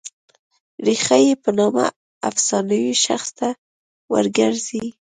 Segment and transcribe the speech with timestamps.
[0.85, 1.85] ریښه یې په نامه
[2.29, 3.47] افسانوي شخص ته
[4.11, 4.83] ور ګرځي.